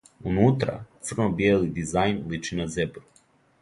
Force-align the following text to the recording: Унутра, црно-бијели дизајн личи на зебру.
Унутра, 0.29 0.77
црно-бијели 1.11 1.71
дизајн 1.79 2.21
личи 2.35 2.63
на 2.63 2.71
зебру. 2.79 3.11